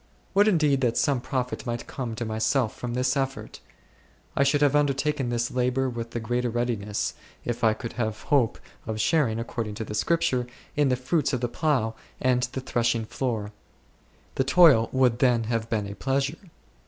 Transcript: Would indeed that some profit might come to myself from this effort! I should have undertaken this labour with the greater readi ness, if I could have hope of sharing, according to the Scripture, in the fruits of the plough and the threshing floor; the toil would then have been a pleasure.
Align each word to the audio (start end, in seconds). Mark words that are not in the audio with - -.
Would 0.33 0.47
indeed 0.47 0.81
that 0.81 0.97
some 0.97 1.21
profit 1.21 1.67
might 1.67 1.85
come 1.85 2.15
to 2.15 2.25
myself 2.25 2.75
from 2.75 2.95
this 2.95 3.15
effort! 3.15 3.59
I 4.35 4.41
should 4.41 4.63
have 4.63 4.75
undertaken 4.75 5.29
this 5.29 5.51
labour 5.51 5.91
with 5.91 6.09
the 6.09 6.19
greater 6.19 6.49
readi 6.49 6.75
ness, 6.79 7.13
if 7.45 7.63
I 7.63 7.75
could 7.75 7.93
have 8.01 8.19
hope 8.23 8.57
of 8.87 8.99
sharing, 8.99 9.37
according 9.37 9.75
to 9.75 9.83
the 9.85 9.93
Scripture, 9.93 10.47
in 10.75 10.89
the 10.89 10.95
fruits 10.95 11.33
of 11.33 11.41
the 11.41 11.49
plough 11.49 11.93
and 12.19 12.41
the 12.53 12.61
threshing 12.61 13.05
floor; 13.05 13.51
the 14.33 14.43
toil 14.43 14.89
would 14.91 15.19
then 15.19 15.43
have 15.43 15.69
been 15.69 15.85
a 15.85 15.93
pleasure. 15.93 16.49